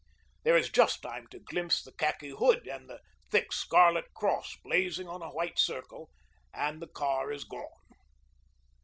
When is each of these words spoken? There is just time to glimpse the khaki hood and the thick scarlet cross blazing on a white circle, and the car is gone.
There 0.41 0.57
is 0.57 0.69
just 0.71 1.03
time 1.03 1.27
to 1.27 1.37
glimpse 1.39 1.83
the 1.83 1.91
khaki 1.91 2.29
hood 2.31 2.67
and 2.67 2.89
the 2.89 3.01
thick 3.29 3.53
scarlet 3.53 4.11
cross 4.15 4.57
blazing 4.63 5.07
on 5.07 5.21
a 5.21 5.29
white 5.29 5.59
circle, 5.59 6.09
and 6.51 6.81
the 6.81 6.87
car 6.87 7.31
is 7.31 7.43
gone. 7.43 7.69